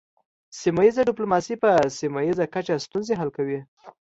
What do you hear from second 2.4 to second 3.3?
کچه ستونزې حل